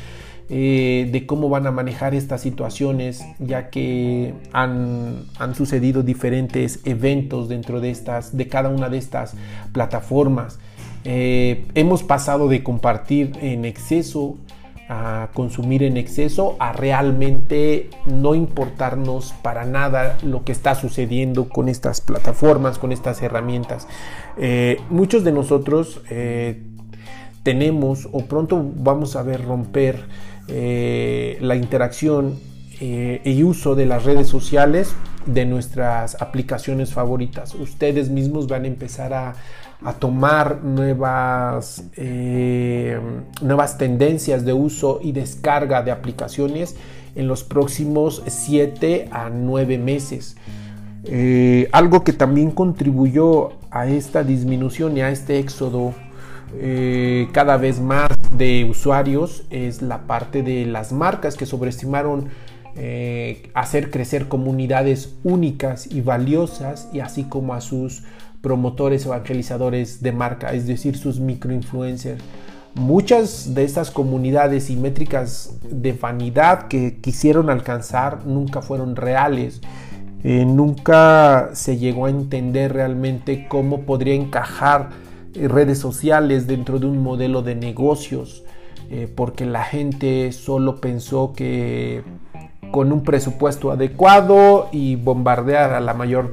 eh, 0.49 1.09
de 1.11 1.25
cómo 1.25 1.49
van 1.49 1.67
a 1.67 1.71
manejar 1.71 2.13
estas 2.15 2.41
situaciones 2.41 3.23
ya 3.39 3.69
que 3.69 4.33
han, 4.51 5.25
han, 5.39 5.55
sucedido 5.55 6.03
diferentes 6.03 6.79
eventos 6.85 7.49
dentro 7.49 7.79
de 7.81 7.91
estas 7.91 8.35
de 8.35 8.47
cada 8.47 8.69
una 8.69 8.89
de 8.89 8.97
estas 8.97 9.35
plataformas 9.71 10.59
hemos 11.05 12.01
pasado 12.01 12.47
de 12.47 12.63
compartir 12.63 13.33
en 13.41 13.65
exceso 13.65 14.37
a 14.89 15.29
consumir 15.33 15.83
en 15.83 15.97
exceso, 15.97 16.55
a 16.59 16.73
realmente 16.73 17.89
no 18.05 18.35
importarnos 18.35 19.33
para 19.41 19.65
nada 19.65 20.17
lo 20.23 20.43
que 20.43 20.51
está 20.51 20.75
sucediendo 20.75 21.47
con 21.47 21.69
estas 21.69 22.01
plataformas, 22.01 22.79
con 22.79 22.91
estas 22.91 23.21
herramientas. 23.21 23.87
Eh, 24.37 24.77
muchos 24.89 25.23
de 25.23 25.31
nosotros 25.31 26.01
eh, 26.09 26.61
tenemos 27.43 28.09
o 28.11 28.25
pronto 28.25 28.63
vamos 28.75 29.15
a 29.15 29.23
ver 29.23 29.45
romper 29.45 30.05
eh, 30.47 31.37
la 31.41 31.55
interacción 31.55 32.39
y 32.79 33.43
uso 33.43 33.75
de 33.75 33.85
las 33.85 34.03
redes 34.03 34.27
sociales 34.27 34.93
de 35.25 35.45
nuestras 35.45 36.21
aplicaciones 36.21 36.93
favoritas. 36.93 37.55
Ustedes 37.55 38.09
mismos 38.09 38.47
van 38.47 38.65
a 38.65 38.67
empezar 38.67 39.13
a, 39.13 39.35
tomar 39.99 40.63
nuevas, 40.63 41.83
eh, 41.97 42.97
nuevas 43.41 43.77
tendencias 43.77 44.45
de 44.45 44.53
uso 44.53 45.01
y 45.03 45.11
descarga 45.11 45.83
de 45.83 45.91
aplicaciones 45.91 46.77
en 47.15 47.27
los 47.27 47.43
próximos 47.43 48.23
7 48.25 49.09
a 49.11 49.29
9 49.29 49.77
meses. 49.77 50.37
Eh, 51.03 51.67
algo 51.73 52.05
que 52.05 52.13
también 52.13 52.51
contribuyó 52.51 53.51
a 53.71 53.87
esta 53.87 54.23
disminución 54.23 54.95
y 54.95 55.01
a 55.01 55.09
este 55.09 55.37
éxodo 55.37 55.93
eh, 56.55 57.29
cada 57.31 57.57
vez 57.57 57.79
más 57.79 58.09
de 58.35 58.65
usuarios 58.65 59.43
es 59.49 59.81
la 59.81 60.07
parte 60.07 60.43
de 60.43 60.65
las 60.65 60.91
marcas 60.91 61.35
que 61.35 61.45
sobreestimaron 61.45 62.29
eh, 62.75 63.51
hacer 63.53 63.91
crecer 63.91 64.27
comunidades 64.27 65.15
únicas 65.23 65.85
y 65.91 66.01
valiosas 66.01 66.89
y 66.91 67.01
así 67.01 67.25
como 67.25 67.53
a 67.53 67.61
sus 67.61 68.03
promotores 68.41 69.05
evangelizadores 69.05 70.01
de 70.01 70.11
marca, 70.11 70.53
es 70.53 70.67
decir, 70.67 70.97
sus 70.97 71.19
microinfluencers. 71.19 72.21
Muchas 72.75 73.53
de 73.53 73.63
estas 73.63 73.91
comunidades 73.91 74.71
y 74.71 74.75
métricas 74.75 75.59
de 75.69 75.93
vanidad 75.93 76.67
que 76.67 76.97
quisieron 76.99 77.51
alcanzar 77.51 78.25
nunca 78.25 78.63
fueron 78.63 78.95
reales. 78.95 79.61
Eh, 80.23 80.43
nunca 80.45 81.51
se 81.53 81.77
llegó 81.77 82.07
a 82.07 82.09
entender 82.09 82.73
realmente 82.73 83.47
cómo 83.47 83.81
podría 83.81 84.15
encajar 84.15 84.89
redes 85.35 85.79
sociales 85.79 86.47
dentro 86.47 86.79
de 86.79 86.85
un 86.85 87.01
modelo 87.01 87.41
de 87.41 87.55
negocios, 87.55 88.43
porque 89.15 89.45
la 89.45 89.63
gente 89.63 90.31
solo 90.31 90.79
pensó 90.79 91.33
que 91.35 92.03
con 92.71 92.91
un 92.91 93.03
presupuesto 93.03 93.71
adecuado 93.71 94.69
y 94.71 94.95
bombardear 94.95 95.73
a 95.73 95.79
la 95.79 95.93
mayor 95.93 96.31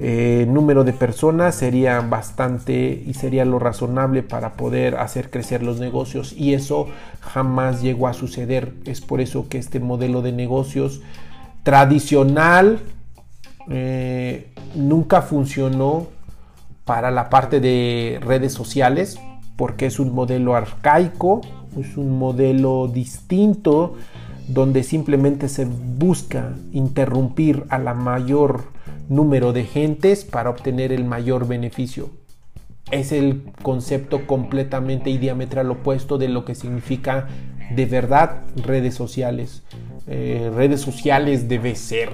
eh, 0.00 0.46
número 0.48 0.84
de 0.84 0.92
personas 0.92 1.56
sería 1.56 2.00
bastante 2.00 3.02
y 3.04 3.14
sería 3.14 3.44
lo 3.44 3.58
razonable 3.58 4.22
para 4.22 4.52
poder 4.52 4.94
hacer 4.94 5.28
crecer 5.28 5.64
los 5.64 5.80
negocios 5.80 6.32
y 6.32 6.54
eso 6.54 6.86
jamás 7.20 7.82
llegó 7.82 8.06
a 8.06 8.14
suceder. 8.14 8.72
Es 8.84 9.00
por 9.00 9.20
eso 9.20 9.48
que 9.48 9.58
este 9.58 9.80
modelo 9.80 10.22
de 10.22 10.30
negocios 10.30 11.00
tradicional 11.64 12.78
eh, 13.68 14.52
nunca 14.76 15.20
funcionó 15.20 16.06
para 16.88 17.10
la 17.10 17.28
parte 17.28 17.60
de 17.60 18.18
redes 18.22 18.54
sociales 18.54 19.20
porque 19.56 19.84
es 19.84 19.98
un 19.98 20.14
modelo 20.14 20.54
arcaico, 20.54 21.42
es 21.78 21.98
un 21.98 22.18
modelo 22.18 22.88
distinto 22.88 23.96
donde 24.46 24.82
simplemente 24.82 25.50
se 25.50 25.66
busca 25.66 26.54
interrumpir 26.72 27.64
a 27.68 27.78
la 27.78 27.92
mayor 27.92 28.64
número 29.10 29.52
de 29.52 29.64
gentes 29.64 30.24
para 30.24 30.48
obtener 30.48 30.90
el 30.90 31.04
mayor 31.04 31.46
beneficio. 31.46 32.08
Es 32.90 33.12
el 33.12 33.42
concepto 33.62 34.26
completamente 34.26 35.10
y 35.10 35.18
diametral 35.18 35.70
opuesto 35.70 36.16
de 36.16 36.28
lo 36.28 36.46
que 36.46 36.54
significa 36.54 37.28
de 37.76 37.84
verdad 37.84 38.44
redes 38.56 38.94
sociales. 38.94 39.62
Eh, 40.06 40.50
redes 40.56 40.80
sociales 40.80 41.50
debe 41.50 41.74
ser, 41.74 42.12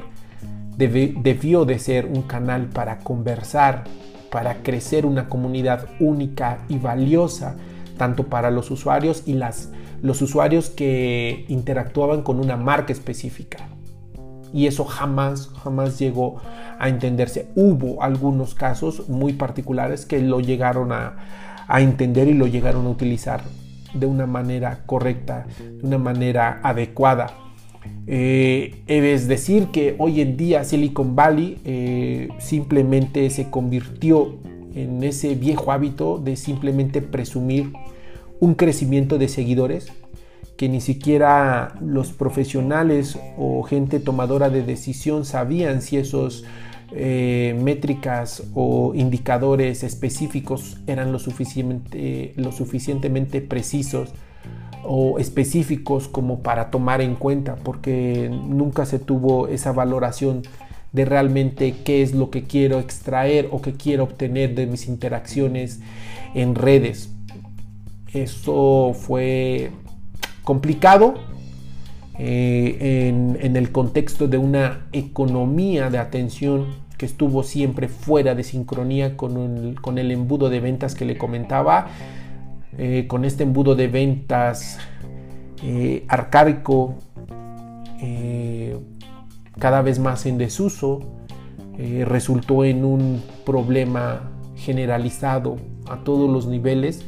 debió 0.77 1.65
de 1.65 1.79
ser 1.79 2.07
un 2.07 2.23
canal 2.23 2.71
para 2.71 2.99
conversar, 2.99 3.85
para 4.35 4.65
crecer 4.65 5.07
una 5.07 5.29
comunidad 5.29 5.87
única 6.01 6.59
y 6.69 6.79
valiosa, 6.79 7.55
tanto 7.97 8.25
para 8.25 8.51
los 8.51 8.69
usuarios 8.73 9.23
y 9.27 9.35
las 9.35 9.71
los 10.03 10.21
usuarios 10.23 10.71
que 10.71 11.45
interactuaban 11.47 12.23
con 12.23 12.41
una 12.41 12.57
marca 12.57 12.93
específica. 12.93 13.59
Y 14.53 14.67
eso 14.67 14.85
jamás, 14.85 15.51
jamás 15.63 16.01
llegó 16.01 16.43
a 16.81 16.89
entenderse. 16.89 17.53
Hubo 17.55 18.03
algunos 18.03 18.57
casos 18.57 19.09
muy 19.09 19.35
particulares 19.35 20.05
que 20.05 20.21
lo 20.21 20.41
llegaron 20.41 20.91
a, 20.91 21.15
entender 21.79 22.27
y 22.27 22.35
lo 22.35 22.49
llegaron 22.49 22.87
a 22.87 22.91
utilizar 22.91 23.43
de 23.95 24.07
una 24.07 24.27
manera 24.27 24.81
correcta, 24.85 25.47
de 25.59 25.87
una 25.87 25.99
manera 25.99 26.59
adecuada. 26.65 27.29
Eh, 28.07 28.83
es 28.87 29.29
decir, 29.29 29.69
que 29.69 29.95
hoy 29.99 30.21
en 30.21 30.37
día 30.37 30.65
Silicon 30.65 31.17
Valley 31.17 31.59
eh, 31.65 32.29
simplemente 32.39 33.31
se 33.31 33.51
convirtió 33.51 34.37
en 34.75 35.03
ese 35.03 35.35
viejo 35.35 35.73
hábito 35.73 36.19
de 36.19 36.37
simplemente 36.37 37.01
presumir 37.01 37.73
un 38.41 38.55
crecimiento 38.55 39.19
de 39.19 39.29
seguidores 39.29 39.93
que 40.57 40.69
ni 40.69 40.81
siquiera 40.81 41.77
los 41.81 42.13
profesionales 42.13 43.19
o 43.39 43.63
gente 43.63 44.01
tomadora 44.01 44.51
de 44.51 44.63
decisión 44.63 45.25
sabían 45.25 45.83
si 45.83 45.97
esos 45.97 46.45
eh, 46.93 47.59
métricas 47.61 48.45
o 48.55 48.93
indicadores 48.95 49.83
específicos 49.83 50.77
eran 50.87 51.11
lo, 51.11 51.19
lo 51.19 52.53
suficientemente 52.53 53.41
precisos 53.41 54.13
o 54.87 55.19
específicos 55.19 56.09
como 56.09 56.41
para 56.41 56.71
tomar 56.71 57.01
en 57.01 57.15
cuenta, 57.15 57.57
porque 57.57 58.31
nunca 58.31 58.87
se 58.87 58.99
tuvo 58.99 59.49
esa 59.49 59.73
valoración 59.73 60.43
de 60.93 61.05
realmente 61.05 61.75
qué 61.85 62.03
es 62.03 62.15
lo 62.15 62.31
que 62.31 62.45
quiero 62.45 62.79
extraer 62.79 63.49
o 63.51 63.61
qué 63.61 63.73
quiero 63.73 64.05
obtener 64.05 64.55
de 64.55 64.67
mis 64.67 64.87
interacciones 64.87 65.81
en 66.35 66.55
redes. 66.55 67.11
Eso 68.13 68.95
fue 68.95 69.73
complicado 70.45 71.15
eh, 72.17 73.09
en, 73.41 73.57
el 73.57 73.73
contexto 73.73 74.29
de 74.29 74.39
una 74.39 74.87
economía 74.93 75.91
de 75.91 75.99
atención 75.99 76.67
que 76.97 77.07
estuvo 77.07 77.43
siempre 77.43 77.89
fuera 77.89 78.37
de 78.37 78.45
sincronía 78.45 79.17
con 79.17 79.99
el, 79.99 80.11
embudo 80.13 80.49
de 80.49 80.61
ventas 80.61 80.95
que 80.95 81.05
le 81.05 81.19
comentaba, 81.19 81.89
eh, 82.79 83.07
con 83.07 83.25
este 83.25 83.43
embudo 83.43 83.75
de 83.75 83.89
ventas 83.89 84.79
eh, 85.63 86.05
arcaico 86.09 86.97
cada 89.59 89.81
vez 89.81 89.99
más 89.99 90.27
en 90.27 90.37
desuso, 90.37 91.01
resultó 92.05 92.67
en 92.67 92.85
un 92.85 93.23
problema 93.47 94.31
generalizado 94.57 95.57
a 95.89 96.05
todos 96.05 96.29
los 96.31 96.47
niveles 96.47 97.07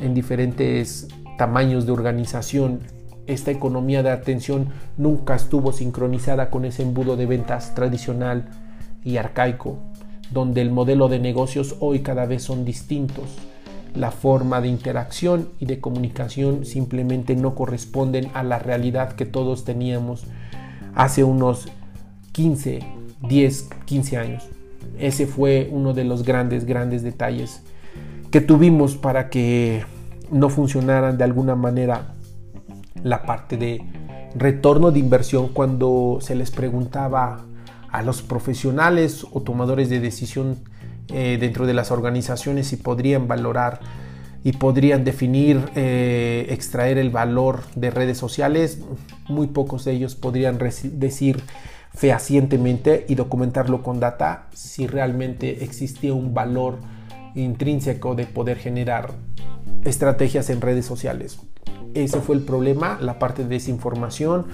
en 0.00 0.14
diferentes 0.14 1.08
tamaños 1.36 1.86
de 1.86 1.92
organización. 1.92 2.80
Esta 3.26 3.50
economía 3.50 4.02
de 4.02 4.10
atención 4.10 4.68
nunca 4.96 5.34
estuvo 5.34 5.72
sincronizada 5.72 6.50
con 6.50 6.64
ese 6.64 6.82
embudo 6.82 7.16
de 7.16 7.26
ventas 7.26 7.74
tradicional 7.74 8.48
y 9.02 9.16
arcaico, 9.16 9.78
donde 10.30 10.60
el 10.60 10.70
modelo 10.70 11.08
de 11.08 11.18
negocios 11.18 11.76
hoy 11.80 12.00
cada 12.00 12.26
vez 12.26 12.42
son 12.42 12.64
distintos. 12.64 13.38
La 13.94 14.10
forma 14.10 14.60
de 14.60 14.68
interacción 14.68 15.48
y 15.60 15.66
de 15.66 15.80
comunicación 15.80 16.64
simplemente 16.64 17.36
no 17.36 17.54
corresponden 17.54 18.28
a 18.34 18.42
la 18.42 18.58
realidad 18.58 19.12
que 19.12 19.24
todos 19.24 19.64
teníamos 19.64 20.24
hace 20.94 21.24
unos 21.24 21.68
15, 22.32 22.80
10, 23.28 23.68
15 23.84 24.16
años. 24.16 24.48
Ese 24.98 25.26
fue 25.26 25.68
uno 25.72 25.92
de 25.92 26.04
los 26.04 26.24
grandes, 26.24 26.64
grandes 26.64 27.02
detalles 27.02 27.62
que 28.30 28.40
tuvimos 28.40 28.96
para 28.96 29.30
que 29.30 29.84
no 30.30 30.48
funcionaran 30.48 31.16
de 31.16 31.24
alguna 31.24 31.54
manera 31.54 32.14
la 33.02 33.22
parte 33.22 33.56
de 33.56 33.84
retorno 34.34 34.90
de 34.90 34.98
inversión 34.98 35.48
cuando 35.48 36.18
se 36.20 36.34
les 36.34 36.50
preguntaba 36.50 37.44
a 37.90 38.02
los 38.02 38.22
profesionales 38.22 39.24
o 39.32 39.42
tomadores 39.42 39.88
de 39.88 40.00
decisión 40.00 40.56
eh, 41.08 41.36
dentro 41.38 41.66
de 41.66 41.74
las 41.74 41.90
organizaciones 41.90 42.68
si 42.68 42.76
podrían 42.76 43.28
valorar 43.28 43.80
y 44.42 44.52
podrían 44.52 45.04
definir, 45.04 45.60
eh, 45.74 46.46
extraer 46.50 46.98
el 46.98 47.10
valor 47.10 47.62
de 47.74 47.90
redes 47.90 48.18
sociales, 48.18 48.78
muy 49.28 49.46
pocos 49.46 49.84
de 49.84 49.92
ellos 49.92 50.14
podrían 50.14 50.58
decir 50.58 51.42
fehacientemente 51.94 53.06
y 53.08 53.14
documentarlo 53.14 53.82
con 53.82 54.00
data 54.00 54.48
si 54.52 54.86
realmente 54.86 55.64
existía 55.64 56.12
un 56.12 56.34
valor 56.34 56.78
intrínseco 57.34 58.14
de 58.14 58.26
poder 58.26 58.58
generar 58.58 59.12
estrategias 59.84 60.50
en 60.50 60.60
redes 60.60 60.84
sociales. 60.84 61.38
Ese 61.94 62.20
fue 62.20 62.34
el 62.34 62.42
problema, 62.42 62.98
la 63.00 63.18
parte 63.18 63.44
de 63.44 63.50
desinformación, 63.50 64.46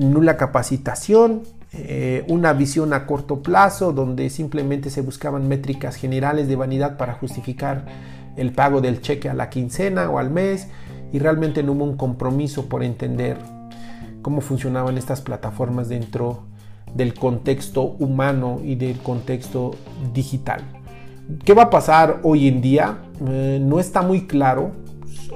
nula 0.00 0.36
capacitación, 0.36 1.42
eh, 1.78 2.24
una 2.28 2.52
visión 2.52 2.92
a 2.92 3.06
corto 3.06 3.42
plazo 3.42 3.92
donde 3.92 4.30
simplemente 4.30 4.90
se 4.90 5.02
buscaban 5.02 5.48
métricas 5.48 5.96
generales 5.96 6.48
de 6.48 6.56
vanidad 6.56 6.96
para 6.96 7.14
justificar 7.14 7.86
el 8.36 8.52
pago 8.52 8.80
del 8.80 9.00
cheque 9.00 9.28
a 9.28 9.34
la 9.34 9.50
quincena 9.50 10.10
o 10.10 10.18
al 10.18 10.30
mes 10.30 10.68
y 11.12 11.18
realmente 11.18 11.62
no 11.62 11.72
hubo 11.72 11.84
un 11.84 11.96
compromiso 11.96 12.68
por 12.68 12.82
entender 12.82 13.38
cómo 14.22 14.40
funcionaban 14.40 14.98
estas 14.98 15.20
plataformas 15.20 15.88
dentro 15.88 16.44
del 16.94 17.14
contexto 17.14 17.82
humano 17.82 18.60
y 18.62 18.74
del 18.74 18.98
contexto 18.98 19.72
digital. 20.12 20.62
¿Qué 21.44 21.54
va 21.54 21.64
a 21.64 21.70
pasar 21.70 22.20
hoy 22.22 22.48
en 22.48 22.60
día? 22.60 22.98
Eh, 23.26 23.58
no 23.60 23.80
está 23.80 24.02
muy 24.02 24.26
claro. 24.26 24.72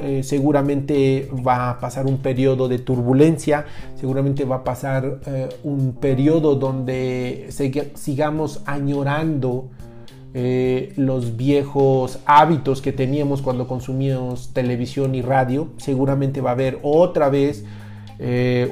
Eh, 0.02 0.22
seguramente 0.22 1.28
va 1.46 1.70
a 1.70 1.78
pasar 1.78 2.06
un 2.06 2.18
periodo 2.18 2.68
de 2.68 2.78
turbulencia, 2.78 3.66
seguramente 3.94 4.44
va 4.44 4.56
a 4.56 4.64
pasar 4.64 5.20
eh, 5.26 5.48
un 5.62 5.92
periodo 5.92 6.54
donde 6.54 7.48
sigamos 7.94 8.62
añorando 8.66 9.68
los 10.32 11.36
viejos 11.36 12.20
hábitos 12.24 12.80
que 12.80 12.92
teníamos 12.92 13.42
cuando 13.42 13.66
consumíamos 13.66 14.52
televisión 14.52 15.16
y 15.16 15.22
radio. 15.22 15.70
Seguramente 15.76 16.40
va 16.40 16.50
a 16.50 16.52
haber 16.52 16.78
otra 16.82 17.30
vez 17.30 17.64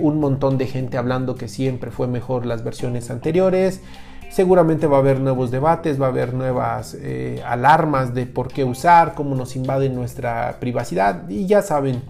un 0.00 0.20
montón 0.20 0.56
de 0.56 0.66
gente 0.68 0.98
hablando 0.98 1.34
que 1.34 1.48
siempre 1.48 1.90
fue 1.90 2.06
mejor 2.06 2.46
las 2.46 2.62
versiones 2.62 3.10
anteriores. 3.10 3.82
Seguramente 4.28 4.86
va 4.86 4.98
a 4.98 5.00
haber 5.00 5.20
nuevos 5.20 5.50
debates, 5.50 6.00
va 6.00 6.06
a 6.06 6.08
haber 6.10 6.34
nuevas 6.34 6.96
eh, 7.00 7.42
alarmas 7.46 8.14
de 8.14 8.26
por 8.26 8.48
qué 8.48 8.62
usar, 8.62 9.14
cómo 9.14 9.34
nos 9.34 9.56
invaden 9.56 9.94
nuestra 9.94 10.58
privacidad 10.60 11.28
y 11.30 11.46
ya 11.46 11.62
saben 11.62 12.02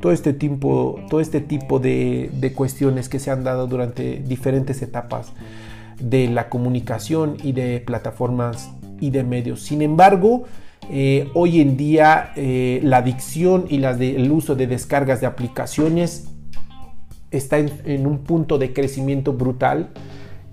todo 0.00 0.12
este 0.12 0.32
tipo, 0.32 1.00
todo 1.10 1.20
este 1.20 1.40
tipo 1.40 1.80
de, 1.80 2.52
cuestiones 2.54 3.08
que 3.08 3.18
se 3.18 3.30
han 3.30 3.42
dado 3.42 3.66
durante 3.66 4.20
diferentes 4.20 4.82
etapas 4.82 5.32
de 5.98 6.28
la 6.28 6.48
comunicación 6.48 7.36
y 7.42 7.52
de 7.52 7.80
plataformas 7.80 8.70
y 9.00 9.10
de 9.10 9.24
medios. 9.24 9.62
Sin 9.62 9.82
embargo, 9.82 10.44
eh, 10.90 11.28
hoy 11.34 11.60
en 11.60 11.76
día 11.76 12.32
eh, 12.36 12.80
la 12.84 12.98
adicción 12.98 13.66
y 13.68 13.82
el 13.82 14.30
uso 14.30 14.54
de 14.54 14.68
descargas 14.68 15.20
de 15.20 15.26
aplicaciones 15.26 16.28
está 17.32 17.58
en 17.58 18.06
un 18.06 18.18
punto 18.18 18.58
de 18.58 18.72
crecimiento 18.72 19.32
brutal 19.32 19.90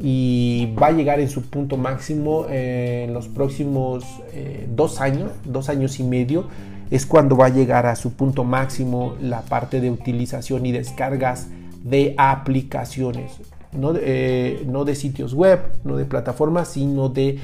y 0.03 0.73
va 0.81 0.87
a 0.87 0.91
llegar 0.91 1.19
en 1.19 1.29
su 1.29 1.43
punto 1.43 1.77
máximo 1.77 2.47
eh, 2.49 3.05
en 3.07 3.13
los 3.13 3.27
próximos 3.27 4.03
eh, 4.33 4.67
dos 4.73 4.99
años, 4.99 5.31
dos 5.45 5.69
años 5.69 5.99
y 5.99 6.03
medio, 6.03 6.47
es 6.89 7.05
cuando 7.05 7.37
va 7.37 7.45
a 7.45 7.49
llegar 7.49 7.85
a 7.85 7.95
su 7.95 8.13
punto 8.13 8.43
máximo 8.43 9.15
la 9.21 9.41
parte 9.41 9.79
de 9.79 9.91
utilización 9.91 10.65
y 10.65 10.71
descargas 10.71 11.47
de 11.83 12.15
aplicaciones, 12.17 13.33
no 13.73 13.93
eh, 13.95 14.65
no 14.67 14.85
de 14.85 14.95
sitios 14.95 15.33
web, 15.33 15.59
no 15.83 15.97
de 15.97 16.05
plataformas, 16.05 16.69
sino 16.69 17.09
de 17.09 17.37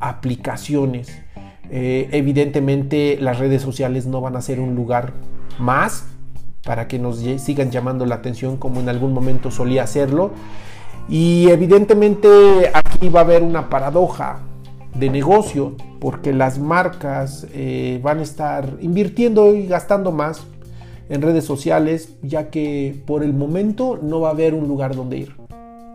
aplicaciones. 0.00 1.08
evidentemente 1.70 3.18
las 3.20 3.38
redes 3.38 3.60
sociales 3.60 4.06
no 4.06 4.22
van 4.22 4.36
a 4.36 4.40
ser 4.40 4.58
un 4.60 4.74
lugar 4.74 5.12
más 5.58 6.04
para 6.64 6.88
que 6.88 6.98
nos 6.98 7.18
sigan 7.18 7.70
llamando 7.70 8.06
la 8.06 8.16
atención 8.16 8.56
como 8.56 8.80
en 8.80 8.88
algún 8.88 9.12
momento 9.12 9.50
solía 9.50 9.82
hacerlo 9.82 10.32
y 11.08 11.48
evidentemente 11.48 12.70
aquí 12.72 13.08
va 13.08 13.20
a 13.20 13.22
haber 13.24 13.42
una 13.42 13.70
paradoja 13.70 14.40
de 14.94 15.08
negocio 15.10 15.74
porque 16.00 16.32
las 16.32 16.58
marcas 16.58 17.46
eh, 17.52 18.00
van 18.02 18.18
a 18.18 18.22
estar 18.22 18.76
invirtiendo 18.80 19.54
y 19.54 19.66
gastando 19.66 20.12
más 20.12 20.44
en 21.08 21.22
redes 21.22 21.44
sociales 21.44 22.14
ya 22.22 22.50
que 22.50 23.00
por 23.06 23.22
el 23.22 23.32
momento 23.32 23.98
no 24.02 24.20
va 24.20 24.28
a 24.28 24.32
haber 24.32 24.54
un 24.54 24.68
lugar 24.68 24.94
donde 24.94 25.18
ir. 25.18 25.36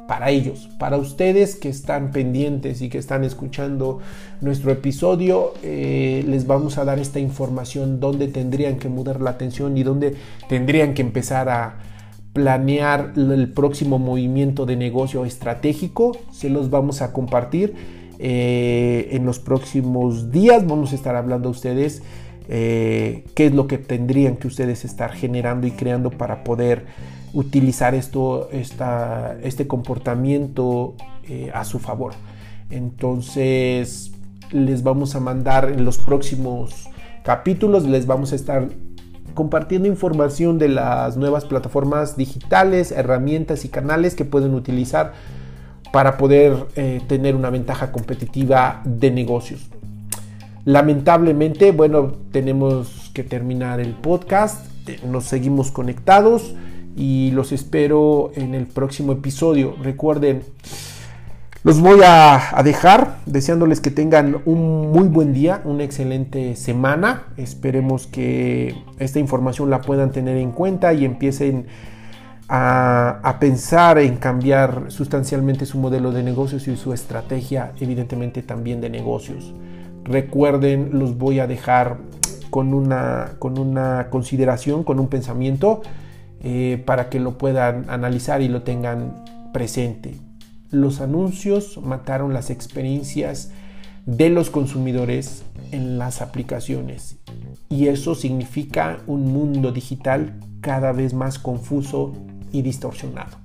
Para 0.08 0.32
ellos, 0.32 0.70
para 0.80 0.98
ustedes 0.98 1.56
que 1.56 1.70
están 1.70 2.12
pendientes 2.12 2.82
y 2.82 2.90
que 2.90 2.98
están 2.98 3.24
escuchando 3.24 4.00
nuestro 4.42 4.72
episodio, 4.72 5.54
eh, 5.64 6.26
les 6.28 6.46
vamos 6.46 6.78
a 6.78 6.84
dar 6.84 7.00
esta 7.00 7.20
información 7.20 8.02
donde 8.02 8.28
tendrían 8.28 8.80
que 8.80 8.90
mudar 8.90 9.22
la 9.22 9.30
atención 9.30 9.78
y 9.78 9.84
donde 9.84 10.16
tendrían 10.50 10.94
que 10.94 11.02
empezar 11.02 11.48
a, 11.48 11.78
planear 12.34 13.14
el 13.16 13.52
próximo 13.52 14.00
movimiento 14.00 14.66
de 14.66 14.76
negocio 14.76 15.24
estratégico. 15.24 16.18
Se 16.32 16.50
los 16.50 16.70
vamos 16.70 17.02
a 17.02 17.14
compartir 17.14 17.76
eh, 18.20 19.10
en 19.12 19.26
los 19.26 19.40
próximos 19.40 20.32
días. 20.32 20.66
Vamos 20.66 20.92
a 20.92 20.96
estar 20.96 21.16
hablando 21.16 21.50
a 21.50 21.52
ustedes 21.52 22.02
eh, 22.50 23.24
qué 23.36 23.46
es 23.46 23.54
lo 23.54 23.68
que 23.68 23.78
tendrían 23.78 24.36
que 24.36 24.48
ustedes 24.48 24.84
estar 24.84 25.14
generando 25.14 25.68
y 25.68 25.72
creando 25.72 26.10
para 26.10 26.44
poder 26.44 26.86
utilizar 27.34 27.96
esto, 27.96 28.50
este 28.52 29.68
comportamiento 29.68 30.96
eh, 31.28 31.52
a 31.54 31.64
su 31.64 31.80
favor. 31.80 32.14
Entonces 32.70 34.12
les 34.52 34.84
vamos 34.84 35.16
a 35.16 35.20
mandar 35.20 35.72
en 35.72 35.86
los 35.86 35.98
próximos 35.98 36.90
capítulos, 37.24 37.86
les 37.86 38.06
vamos 38.06 38.34
a 38.34 38.36
estar 38.36 38.70
compartiendo 39.34 39.88
información 39.88 40.60
de 40.60 40.70
las 40.70 41.18
nuevas 41.18 41.46
plataformas 41.46 42.18
digitales, 42.18 42.92
herramientas 42.92 43.66
y 43.66 43.70
canales 43.70 44.16
que 44.16 44.26
pueden 44.26 44.54
utilizar 44.54 45.14
para 45.92 46.18
poder 46.18 46.66
eh, 46.76 47.02
tener 47.08 47.36
una 47.36 47.50
ventaja 47.50 47.92
competitiva 47.92 48.82
de 48.84 49.12
negocios. 49.12 49.70
Lamentablemente, 50.66 51.72
bueno, 51.72 52.14
tenemos 52.32 53.12
que 53.14 53.24
terminar 53.24 53.80
el 53.80 53.92
podcast. 53.92 54.66
Eh, 54.88 55.00
nos 55.06 55.26
seguimos 55.26 55.72
conectados 55.72 56.56
y 56.96 57.32
los 57.32 57.52
espero 57.52 58.32
en 58.36 58.56
el 58.56 58.68
próximo 58.68 59.12
episodio. 59.12 59.76
Recuerden, 59.82 60.44
los 61.64 61.80
voy 61.80 62.02
a, 62.04 62.62
dejar 62.64 63.20
deseándoles 63.26 63.80
que 63.80 63.90
tengan 63.90 64.42
un 64.44 64.92
muy 64.92 65.08
buen 65.08 65.34
día, 65.34 65.62
una 65.64 65.86
excelente 65.86 66.58
semana. 66.58 67.24
Esperemos 67.38 68.06
que 68.06 68.76
esta 69.00 69.20
información 69.20 69.70
la 69.70 69.80
puedan 69.80 70.12
tener 70.12 70.36
en 70.36 70.52
cuenta 70.52 70.94
y 70.94 71.06
empiecen 71.06 71.68
a, 72.50 73.38
pensar 73.40 73.98
en 73.98 74.18
cambiar 74.18 74.86
sustancialmente 74.90 75.66
su 75.66 75.78
modelo 75.78 76.12
de 76.12 76.22
negocios 76.22 76.68
y 76.68 76.76
su 76.76 76.92
estrategia, 76.92 77.72
evidentemente 77.80 78.42
también 78.42 78.82
de 78.82 78.90
negocios. 78.90 79.54
Recuerden, 80.04 80.90
los 80.92 81.18
voy 81.18 81.40
a 81.40 81.48
dejar 81.48 81.98
con 82.50 82.74
una, 82.74 83.36
con 83.40 83.58
una 83.58 84.08
consideración, 84.10 84.84
con 84.84 85.00
un 85.00 85.08
pensamiento, 85.08 85.82
eh, 86.42 86.84
para 86.86 87.08
que 87.08 87.22
lo 87.22 87.38
puedan 87.38 87.90
analizar 87.90 88.42
y 88.42 88.50
lo 88.50 88.64
tengan 88.64 89.24
presente 89.54 90.16
los 90.74 91.02
anuncios 91.02 91.78
mataron 91.78 92.34
las 92.34 92.50
experiencias 92.50 93.52
de 94.08 94.30
los 94.30 94.50
consumidores 94.50 95.44
en 95.72 96.00
las 96.00 96.22
aplicaciones. 96.22 97.18
Y 97.70 97.88
eso 97.88 98.16
significa 98.16 98.98
un 99.06 99.32
mundo 99.32 99.72
digital 99.72 100.40
cada 100.62 100.92
vez 100.92 101.14
más 101.14 101.38
confuso 101.38 102.14
y 102.52 102.64
distorsionado. 102.64 103.38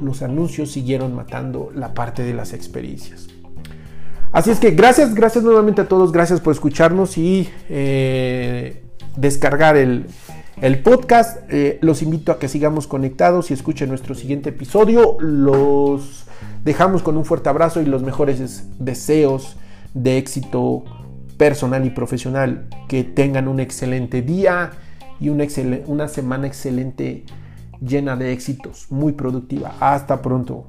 Los 0.00 0.22
anuncios 0.22 0.70
siguieron 0.70 1.14
matando 1.16 1.72
la 1.74 1.94
parte 1.94 2.22
de 2.22 2.32
las 2.32 2.52
experiencias. 2.52 3.26
Así 4.30 4.50
es 4.50 4.60
que 4.60 4.70
gracias, 4.70 5.14
gracias 5.14 5.42
nuevamente 5.42 5.80
a 5.80 5.88
todos, 5.88 6.12
gracias 6.12 6.40
por 6.40 6.52
escucharnos 6.52 7.18
y 7.18 7.48
eh, 7.68 8.84
descargar 9.16 9.76
el, 9.76 10.06
el 10.60 10.82
podcast. 10.82 11.38
Eh, 11.50 11.78
los 11.82 12.02
invito 12.02 12.32
a 12.32 12.38
que 12.38 12.48
sigamos 12.48 12.86
conectados 12.86 13.50
y 13.50 13.54
escuchen 13.54 13.88
nuestro 13.88 14.14
siguiente 14.14 14.50
episodio. 14.50 15.16
Los 15.20 16.26
dejamos 16.64 17.02
con 17.02 17.16
un 17.16 17.24
fuerte 17.24 17.48
abrazo 17.48 17.80
y 17.80 17.86
los 17.86 18.02
mejores 18.02 18.68
deseos 18.78 19.56
de 19.94 20.18
éxito 20.18 20.84
personal 21.36 21.84
y 21.84 21.90
profesional. 21.90 22.68
Que 22.88 23.04
tengan 23.04 23.48
un 23.48 23.60
excelente 23.60 24.22
día 24.22 24.72
y 25.20 25.28
una 25.28 26.08
semana 26.08 26.46
excelente 26.46 27.24
llena 27.80 28.16
de 28.16 28.32
éxitos, 28.32 28.86
muy 28.90 29.12
productiva. 29.12 29.74
Hasta 29.80 30.22
pronto. 30.22 30.68